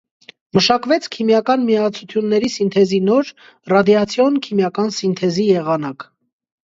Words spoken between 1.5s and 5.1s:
միացությունների սինթեզի նոր՝ ռադիացիոն քիմիական